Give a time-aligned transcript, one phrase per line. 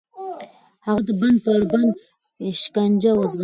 [0.85, 1.91] هغه د بند پر بند
[2.61, 3.39] شکنجه وزغمله.